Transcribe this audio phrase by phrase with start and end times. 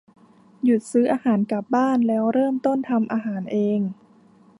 [0.63, 3.79] หยุดซื้ออาหารกลับบ้านแล้วเริ่มต้นทำอาหารเอง